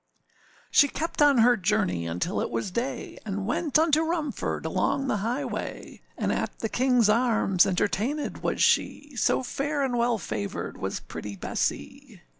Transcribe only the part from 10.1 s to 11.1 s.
favoured was